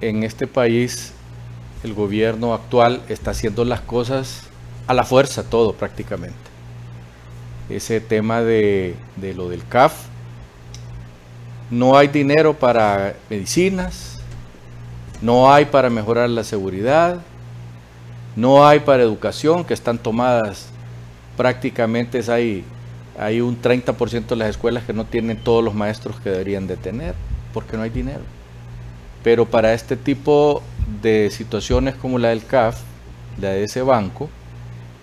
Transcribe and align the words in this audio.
en 0.00 0.22
este 0.22 0.46
país 0.46 1.12
el 1.82 1.94
gobierno 1.94 2.54
actual 2.54 3.02
está 3.08 3.30
haciendo 3.30 3.64
las 3.64 3.80
cosas 3.80 4.42
a 4.86 4.94
la 4.94 5.04
fuerza, 5.04 5.44
todo 5.44 5.72
prácticamente. 5.72 6.36
Ese 7.68 8.00
tema 8.00 8.42
de, 8.42 8.96
lo 9.36 9.48
del 9.48 9.66
CAF, 9.66 9.94
no 11.70 11.96
hay 11.96 12.08
dinero 12.08 12.54
para 12.54 13.14
medicinas, 13.28 14.20
no 15.20 15.52
hay 15.52 15.64
para 15.64 15.90
mejorar 15.90 16.30
la 16.30 16.44
seguridad, 16.44 17.20
no 18.36 18.66
hay 18.66 18.80
para 18.80 19.02
educación, 19.02 19.64
que 19.64 19.74
están 19.74 19.98
tomadas 19.98 20.68
prácticamente, 21.36 22.20
hay, 22.30 22.64
hay 23.18 23.40
un 23.40 23.60
30% 23.60 24.26
de 24.26 24.36
las 24.36 24.50
escuelas 24.50 24.84
que 24.84 24.92
no 24.92 25.04
tienen 25.04 25.38
todos 25.38 25.64
los 25.64 25.74
maestros 25.74 26.20
que 26.20 26.30
deberían 26.30 26.66
de 26.66 26.76
tener, 26.76 27.14
porque 27.52 27.76
no 27.76 27.82
hay 27.82 27.90
dinero. 27.90 28.35
Pero 29.26 29.44
para 29.44 29.74
este 29.74 29.96
tipo 29.96 30.62
de 31.02 31.32
situaciones 31.32 31.96
como 31.96 32.16
la 32.16 32.28
del 32.28 32.46
CAF, 32.46 32.78
la 33.40 33.48
de 33.48 33.64
ese 33.64 33.82
banco, 33.82 34.30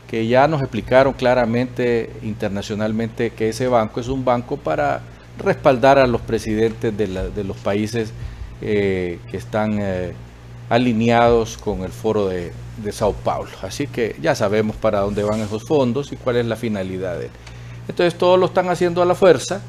que 0.08 0.28
ya 0.28 0.48
nos 0.48 0.62
explicaron 0.62 1.12
claramente 1.12 2.10
internacionalmente 2.24 3.32
que 3.32 3.50
ese 3.50 3.68
banco 3.68 4.00
es 4.00 4.08
un 4.08 4.24
banco 4.24 4.56
para 4.56 5.02
respaldar 5.44 6.00
a 6.00 6.08
los 6.08 6.22
presidentes 6.22 6.96
de, 6.96 7.44
los 7.44 7.58
países 7.58 8.14
eh, 8.62 9.20
que 9.30 9.36
están 9.36 9.80
eh, 9.82 10.14
alineados 10.70 11.58
con 11.58 11.82
el 11.82 11.92
foro 11.92 12.30
de, 12.30 12.54
Sao 12.94 13.12
Paulo. 13.12 13.52
Así 13.62 13.88
que 13.88 14.16
ya 14.22 14.36
sabemos 14.36 14.78
para 14.78 15.02
dónde 15.02 15.24
van 15.24 15.42
esos 15.42 15.64
fondos 15.64 16.14
y 16.14 16.16
cuál 16.16 16.38
es 16.38 16.46
la 16.46 16.56
finalidad 16.56 17.20
de 17.20 17.26
él. 17.26 17.32
Entonces 17.90 18.18
todos 18.18 18.40
lo 18.40 18.46
están 18.46 18.70
haciendo 18.70 19.02
a 19.02 19.06
la 19.06 19.16
fuerza 19.16 19.62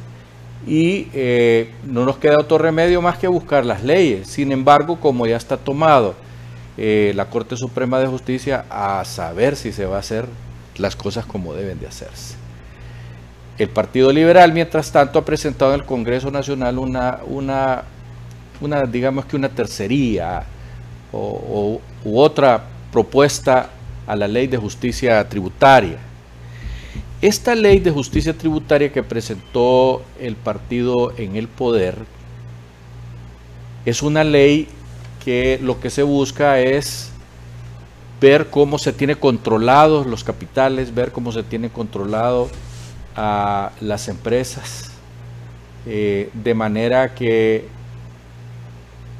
y 0.67 1.09
eh, 1.12 1.70
no 1.84 2.05
nos 2.05 2.17
queda 2.17 2.39
otro 2.39 2.59
remedio 2.59 3.03
más 3.03 3.19
que 3.19 3.29
buscar 3.29 3.67
las 3.67 3.83
leyes. 3.83 4.29
Sin 4.29 4.53
embargo, 4.53 4.98
como 4.98 5.27
ya 5.27 5.37
está 5.37 5.56
tomado 5.56 6.15
eh, 6.77 7.12
la 7.15 7.27
Corte 7.27 7.56
Suprema 7.56 8.01
de 8.01 8.06
Justicia 8.06 8.65
a 8.71 9.05
saber 9.05 9.56
si 9.56 9.73
se 9.73 9.87
va 9.87 9.97
a 9.97 10.01
hacer 10.01 10.27
las 10.77 10.97
cosas 10.97 11.27
como 11.27 11.55
deben 11.55 11.79
de 11.79 11.87
hacerse. 11.87 12.34
El 13.59 13.69
Partido 13.69 14.12
Liberal, 14.12 14.53
mientras 14.53 14.91
tanto, 14.91 15.19
ha 15.19 15.25
presentado 15.25 15.75
en 15.75 15.81
el 15.81 15.87
Congreso 15.87 16.31
Nacional 16.31 16.78
una, 16.78 17.21
una, 17.28 17.84
digamos 18.91 19.27
que 19.27 19.37
una 19.37 19.49
tercería 19.49 20.43
o, 21.12 21.81
u 22.05 22.19
otra 22.19 22.61
propuesta 22.91 23.71
a 24.06 24.17
la 24.17 24.27
ley 24.27 24.49
de 24.49 24.56
justicia 24.56 25.28
tributaria. 25.28 25.99
Esta 27.25 27.55
ley 27.55 27.78
de 27.78 27.91
justicia 27.91 28.36
tributaria 28.36 28.92
que 28.92 29.03
presentó 29.03 30.03
el 30.20 30.36
partido 30.36 31.14
en 31.17 31.36
el 31.36 31.48
poder 31.48 31.97
es 33.86 34.03
una 34.03 34.25
ley 34.25 34.69
que 35.25 35.58
lo 35.62 35.81
que 35.81 35.89
se 35.89 36.03
busca 36.03 36.61
es 36.61 37.12
ver 38.20 38.50
cómo 38.50 38.77
se 38.77 38.92
tiene 38.92 39.16
controlados 39.16 40.06
los 40.06 40.22
capitales, 40.22 40.94
ver 40.94 41.12
cómo 41.12 41.33
se 41.33 41.42
tiene 41.42 41.70
controlado 41.70 42.50
a 43.16 43.72
las 43.81 44.09
empresas, 44.09 44.91
eh, 45.86 46.28
de 46.34 46.53
manera 46.53 47.14
que 47.14 47.66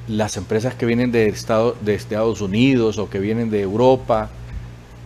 las 0.09 0.37
empresas 0.37 0.75
que 0.75 0.85
vienen 0.85 1.11
de, 1.11 1.29
Estado, 1.29 1.75
de 1.81 1.95
Estados 1.95 2.43
Unidos 2.43 2.99
o 2.99 3.09
que 3.09 3.19
vienen 3.19 3.49
de 3.49 3.63
Europa 3.63 4.29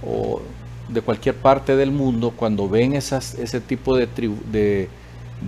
o 0.04 0.42
de 0.88 1.00
cualquier 1.02 1.34
parte 1.34 1.76
del 1.76 1.90
mundo, 1.90 2.32
cuando 2.34 2.68
ven 2.68 2.94
esas, 2.94 3.34
ese 3.34 3.60
tipo 3.60 3.96
de, 3.96 4.08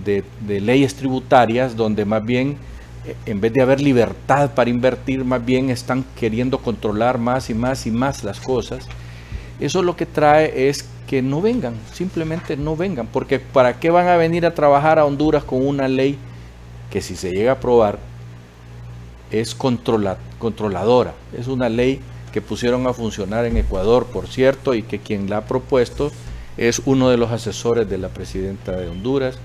de, 0.03 0.61
leyes 0.61 0.95
tributarias 0.95 1.75
donde 1.75 2.05
más 2.05 2.23
bien, 2.25 2.57
eh, 3.05 3.15
en 3.25 3.41
vez 3.41 3.53
de 3.53 3.61
haber 3.61 3.81
libertad 3.81 4.51
para 4.51 4.69
invertir, 4.69 5.25
más 5.25 5.43
bien 5.43 5.69
están 5.69 6.05
queriendo 6.15 6.59
controlar 6.59 7.17
más 7.17 7.49
y 7.49 7.53
más 7.53 7.85
y 7.87 7.91
más 7.91 8.23
las 8.23 8.39
cosas, 8.39 8.87
eso 9.59 9.81
lo 9.83 9.95
que 9.95 10.05
trae 10.05 10.69
es 10.69 10.85
que 11.07 11.21
no 11.21 11.41
vengan, 11.41 11.73
simplemente 11.93 12.55
no 12.55 12.75
vengan, 12.75 13.07
porque 13.07 13.39
¿para 13.39 13.79
qué 13.79 13.89
van 13.89 14.07
a 14.07 14.17
venir 14.17 14.45
a 14.45 14.53
trabajar 14.53 14.99
a 14.99 15.05
Honduras 15.05 15.43
con 15.43 15.65
una 15.65 15.87
ley 15.87 16.17
que 16.89 17.01
si 17.01 17.15
se 17.15 17.31
llega 17.31 17.51
a 17.51 17.55
aprobar 17.55 17.97
es 19.31 19.55
controladora. 19.55 21.13
Es 21.37 21.47
una 21.47 21.69
ley 21.69 22.01
que 22.31 22.41
pusieron 22.41 22.87
a 22.87 22.93
funcionar 22.93 23.45
en 23.45 23.57
Ecuador, 23.57 24.07
por 24.07 24.27
cierto, 24.27 24.73
y 24.73 24.83
que 24.83 24.99
quien 24.99 25.29
la 25.29 25.37
ha 25.37 25.45
propuesto 25.45 26.11
es 26.57 26.81
uno 26.85 27.09
de 27.09 27.17
los 27.17 27.31
asesores 27.31 27.89
de 27.89 27.97
la 27.97 28.09
presidenta 28.09 28.73
de 28.73 28.87
Honduras, 28.87 29.37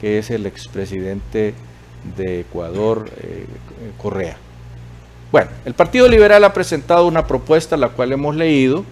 que 0.00 0.18
es 0.18 0.30
el 0.30 0.46
expresidente 0.46 1.54
de 2.16 2.40
Ecuador, 2.40 3.08
eh, 3.20 3.46
Correa. 3.98 4.36
Bueno, 5.30 5.50
el 5.64 5.74
Partido 5.74 6.08
Liberal 6.08 6.44
ha 6.44 6.52
presentado 6.52 7.06
una 7.06 7.26
propuesta, 7.26 7.76
la 7.76 7.88
cual 7.88 8.12
hemos 8.12 8.36
leído, 8.36 8.84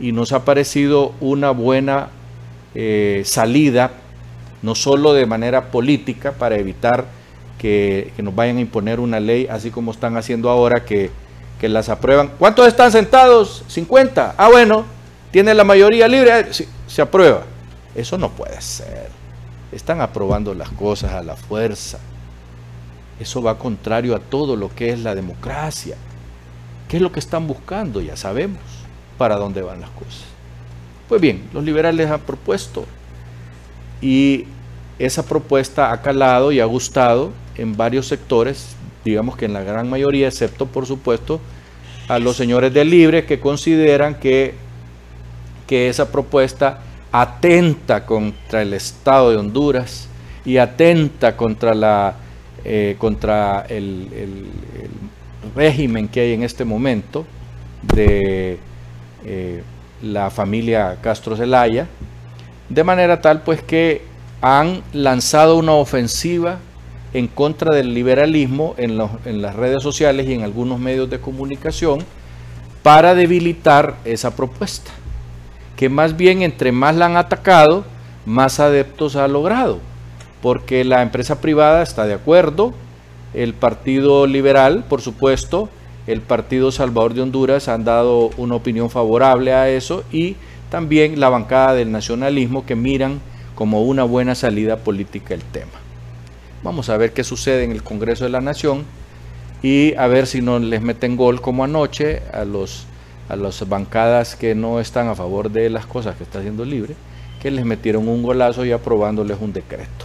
y 0.00 0.12
nos 0.12 0.32
ha 0.32 0.44
parecido 0.44 1.12
una 1.20 1.50
buena 1.50 2.08
eh, 2.74 3.22
salida, 3.24 3.92
no 4.62 4.74
solo 4.74 5.14
de 5.14 5.26
manera 5.26 5.70
política, 5.70 6.32
para 6.32 6.56
evitar 6.56 7.06
que, 7.58 8.12
nos 8.18 8.34
vayan 8.34 8.56
a 8.58 8.60
imponer 8.60 9.00
una 9.00 9.20
ley, 9.20 9.46
así 9.48 9.70
como 9.70 9.92
están 9.92 10.16
haciendo 10.16 10.50
ahora, 10.50 10.84
que, 10.84 11.10
las 11.68 11.88
aprueban. 11.88 12.32
¿Cuántos 12.38 12.66
están 12.66 12.90
sentados? 12.92 13.64
50. 13.68 14.34
Ah, 14.36 14.48
bueno, 14.48 14.84
tiene 15.30 15.54
la 15.54 15.64
mayoría 15.64 16.08
libre, 16.08 16.48
se 16.86 17.02
aprueba. 17.02 17.42
Eso 17.94 18.18
no 18.18 18.30
puede 18.30 18.60
ser. 18.60 19.08
Están 19.70 20.00
aprobando 20.00 20.54
las 20.54 20.68
cosas 20.70 21.12
a 21.12 21.22
la 21.22 21.36
fuerza. 21.36 21.98
Eso 23.20 23.42
va 23.42 23.58
contrario 23.58 24.14
a 24.14 24.18
todo 24.18 24.56
lo 24.56 24.74
que 24.74 24.90
es 24.90 25.00
la 25.00 25.14
democracia. 25.14 25.96
¿Qué 26.88 26.96
es 26.96 27.02
lo 27.02 27.12
que 27.12 27.20
están 27.20 27.46
buscando? 27.46 28.00
Ya 28.00 28.16
sabemos 28.16 28.60
para 29.16 29.36
dónde 29.36 29.62
van 29.62 29.80
las 29.80 29.90
cosas. 29.90 30.24
Pues 31.08 31.20
bien, 31.20 31.48
los 31.52 31.62
liberales 31.62 32.10
han 32.10 32.20
propuesto 32.20 32.84
y 34.00 34.46
esa 34.98 35.24
propuesta 35.24 35.92
ha 35.92 36.02
calado 36.02 36.52
y 36.52 36.60
ha 36.60 36.64
gustado 36.64 37.30
en 37.56 37.76
varios 37.76 38.08
sectores, 38.08 38.76
digamos 39.04 39.36
que 39.36 39.46
en 39.46 39.52
la 39.52 39.62
gran 39.62 39.88
mayoría, 39.88 40.28
excepto 40.28 40.66
por 40.66 40.86
supuesto 40.86 41.40
a 42.08 42.18
los 42.18 42.36
señores 42.36 42.72
del 42.72 42.90
Libre 42.90 43.24
que 43.24 43.40
consideran 43.40 44.16
que, 44.16 44.54
que 45.66 45.88
esa 45.88 46.10
propuesta 46.10 46.80
atenta 47.12 48.06
contra 48.06 48.62
el 48.62 48.74
Estado 48.74 49.30
de 49.30 49.36
Honduras 49.36 50.08
y 50.44 50.56
atenta 50.56 51.36
contra, 51.36 51.74
la, 51.74 52.14
eh, 52.64 52.96
contra 52.98 53.66
el, 53.68 54.48
régimen 55.56 56.08
que 56.08 56.20
hay 56.20 56.32
en 56.32 56.44
este 56.44 56.64
momento 56.64 57.26
de 57.82 58.58
eh, 59.24 59.62
la 60.00 60.30
familia 60.30 60.98
Castro 61.02 61.36
Zelaya, 61.36 61.88
de 62.68 62.84
manera 62.84 63.20
tal 63.20 63.42
pues 63.42 63.60
que 63.60 64.02
han 64.40 64.82
lanzado 64.92 65.56
una 65.56 65.72
ofensiva 65.72 66.58
en 67.14 67.28
contra 67.28 67.74
del 67.74 67.94
liberalismo 67.94 68.74
en, 68.78 68.96
las 68.96 69.56
redes 69.56 69.82
sociales 69.82 70.26
y 70.28 70.32
en 70.32 70.42
algunos 70.42 70.78
medios 70.78 71.10
de 71.10 71.20
comunicación 71.20 72.00
para 72.82 73.14
debilitar 73.14 73.96
esa 74.04 74.34
propuesta, 74.34 74.90
que 75.76 75.88
más 75.88 76.16
bien 76.16 76.42
entre 76.42 76.72
más 76.72 76.96
la 76.96 77.06
han 77.06 77.16
atacado, 77.16 77.84
más 78.26 78.60
adeptos 78.60 79.16
ha 79.16 79.28
logrado, 79.28 79.78
porque 80.40 80.84
la 80.84 81.02
empresa 81.02 81.40
privada 81.40 81.82
está 81.82 82.06
de 82.06 82.14
acuerdo, 82.14 82.72
el 83.34 83.54
Partido 83.54 84.26
Liberal, 84.26 84.84
por 84.88 85.00
supuesto, 85.00 85.68
el 86.06 86.20
Partido 86.20 86.72
Salvador 86.72 87.14
de 87.14 87.22
Honduras 87.22 87.68
han 87.68 87.84
dado 87.84 88.30
una 88.36 88.56
opinión 88.56 88.90
favorable 88.90 89.52
a 89.52 89.68
eso 89.68 90.02
y 90.10 90.36
también 90.70 91.20
la 91.20 91.28
bancada 91.28 91.74
del 91.74 91.92
nacionalismo 91.92 92.66
que 92.66 92.74
miran 92.74 93.20
como 93.54 93.82
una 93.82 94.02
buena 94.02 94.34
salida 94.34 94.78
política 94.78 95.34
el 95.34 95.42
tema. 95.42 95.81
Vamos 96.62 96.88
a 96.88 96.96
ver 96.96 97.12
qué 97.12 97.24
sucede 97.24 97.64
en 97.64 97.72
el 97.72 97.82
Congreso 97.82 98.24
de 98.24 98.30
la 98.30 98.40
Nación 98.40 98.84
y 99.62 99.94
a 99.96 100.06
ver 100.06 100.26
si 100.26 100.40
no 100.40 100.58
les 100.58 100.80
meten 100.80 101.16
gol 101.16 101.40
como 101.40 101.64
anoche 101.64 102.22
a 102.32 102.44
los 102.44 102.86
a 103.28 103.36
las 103.36 103.66
bancadas 103.68 104.36
que 104.36 104.54
no 104.54 104.78
están 104.78 105.08
a 105.08 105.14
favor 105.14 105.50
de 105.50 105.70
las 105.70 105.86
cosas 105.86 106.16
que 106.16 106.24
está 106.24 106.40
haciendo 106.40 106.64
libre, 106.64 106.94
que 107.40 107.50
les 107.50 107.64
metieron 107.64 108.06
un 108.08 108.22
golazo 108.22 108.64
y 108.64 108.72
aprobándoles 108.72 109.38
un 109.40 109.52
decreto. 109.52 110.04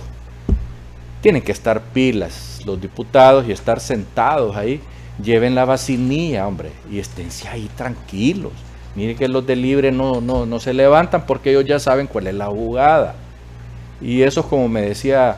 Tienen 1.21 1.41
que 1.41 1.51
estar 1.51 1.81
pilas 1.81 2.61
los 2.65 2.79
diputados 2.79 3.47
y 3.47 3.51
estar 3.51 3.79
sentados 3.79 4.55
ahí. 4.55 4.79
Lleven 5.21 5.55
la 5.55 5.65
vacinilla, 5.65 6.47
hombre, 6.47 6.71
y 6.89 6.99
esténse 6.99 7.47
ahí 7.49 7.69
tranquilos. 7.75 8.53
Miren 8.95 9.17
que 9.17 9.27
los 9.27 9.45
de 9.45 9.55
libre 9.55 9.91
no, 9.91 10.21
no, 10.21 10.45
no 10.45 10.59
se 10.59 10.73
levantan 10.73 11.25
porque 11.25 11.49
ellos 11.49 11.65
ya 11.65 11.79
saben 11.79 12.07
cuál 12.07 12.27
es 12.27 12.35
la 12.35 12.47
jugada. 12.47 13.15
Y 13.99 14.21
eso 14.21 14.41
es 14.41 14.45
como 14.45 14.69
me 14.69 14.81
decía 14.81 15.37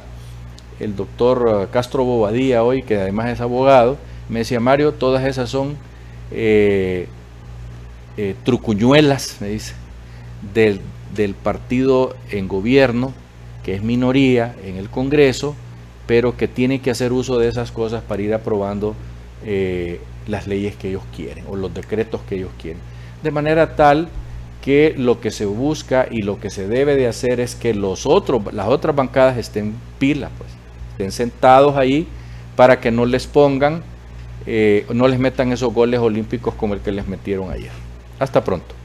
el 0.79 0.95
doctor 0.95 1.63
eh, 1.63 1.67
Castro 1.71 2.03
Bobadilla 2.03 2.63
hoy, 2.63 2.83
que 2.83 2.97
además 2.97 3.29
es 3.29 3.41
abogado, 3.41 3.97
me 4.29 4.39
decía, 4.39 4.59
Mario, 4.59 4.93
todas 4.93 5.25
esas 5.25 5.49
son 5.49 5.75
eh, 6.31 7.07
eh, 8.17 8.35
trucuñuelas, 8.43 9.37
me 9.41 9.49
dice, 9.49 9.73
del, 10.53 10.79
partido 11.43 12.15
en 12.31 12.47
gobierno, 12.47 13.13
que 13.63 13.75
es 13.75 13.83
minoría 13.83 14.55
en 14.63 14.77
el 14.77 14.89
Congreso, 14.89 15.55
pero 16.07 16.37
que 16.37 16.47
tiene 16.47 16.79
que 16.79 16.91
hacer 16.91 17.11
uso 17.11 17.37
de 17.37 17.49
esas 17.49 17.71
cosas 17.71 18.03
para 18.03 18.21
ir 18.21 18.33
aprobando 18.33 18.95
las 20.27 20.47
leyes 20.47 20.75
que 20.75 20.89
ellos 20.89 21.03
quieren 21.15 21.45
o 21.49 21.55
los 21.55 21.73
decretos 21.73 22.21
que 22.27 22.35
ellos 22.35 22.51
quieren. 22.61 22.81
De 23.21 23.31
manera 23.31 23.75
tal 23.75 24.07
que 24.61 24.93
lo 24.97 25.19
que 25.19 25.31
se 25.31 25.45
busca 25.45 26.07
y 26.09 26.21
lo 26.21 26.39
que 26.39 26.49
se 26.49 26.67
debe 26.67 26.95
de 26.95 27.07
hacer 27.07 27.39
es 27.39 27.55
que 27.55 27.73
los 27.73 28.05
otros, 28.05 28.53
las 28.53 28.67
otras 28.67 28.95
bancadas 28.95 29.37
estén 29.37 29.73
pilas, 29.97 30.31
pues, 30.37 30.49
estén 30.99 31.13
sentados 31.13 31.77
ahí 31.77 32.05
para 32.57 32.81
que 32.81 32.91
no 32.91 33.05
les 33.05 33.25
pongan, 33.25 33.81
eh, 34.45 34.85
no 34.93 35.07
les 35.07 35.17
metan 35.17 35.53
esos 35.53 35.73
goles 35.73 36.01
olímpicos 36.01 36.53
como 36.55 36.73
el 36.73 36.81
que 36.81 36.91
les 36.91 37.07
metieron 37.07 37.49
ayer. 37.49 37.71
Hasta 38.19 38.43
pronto. 38.43 38.78